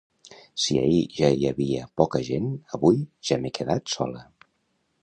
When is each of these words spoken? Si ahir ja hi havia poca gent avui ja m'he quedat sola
Si 0.61 0.77
ahir 0.85 1.03
ja 1.17 1.29
hi 1.35 1.45
havia 1.51 1.85
poca 2.01 2.23
gent 2.31 2.49
avui 2.79 3.07
ja 3.31 3.39
m'he 3.45 3.57
quedat 3.61 3.97
sola 3.97 4.27